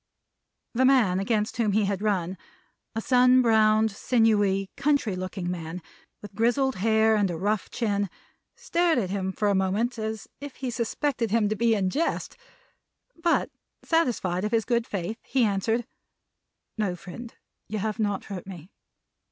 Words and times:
The 0.73 0.83
man 0.83 1.19
against 1.19 1.57
whom 1.57 1.73
he 1.73 1.85
had 1.85 2.01
run, 2.01 2.35
a 2.95 3.01
sun 3.01 3.43
browned, 3.43 3.91
sinewy, 3.91 4.71
country 4.75 5.15
looking 5.15 5.51
man, 5.51 5.79
with 6.23 6.33
grizzled 6.33 6.77
hair 6.77 7.15
and 7.15 7.29
a 7.29 7.37
rough 7.37 7.69
chin, 7.69 8.09
stared 8.55 8.97
at 8.97 9.11
him 9.11 9.31
for 9.31 9.47
a 9.47 9.53
moment, 9.53 9.99
as 9.99 10.27
if 10.39 10.55
he 10.55 10.71
suspected 10.71 11.29
him 11.29 11.49
to 11.49 11.55
be 11.55 11.75
in 11.75 11.91
jest. 11.91 12.35
But, 13.15 13.51
satisfied 13.83 14.43
of 14.43 14.51
his 14.51 14.65
good 14.65 14.87
faith, 14.87 15.19
he 15.23 15.43
answered: 15.45 15.85
"No, 16.79 16.95
friend. 16.95 17.35
You 17.67 17.77
have 17.77 17.99
not 17.99 18.25
hurt 18.25 18.47
me." 18.47 18.71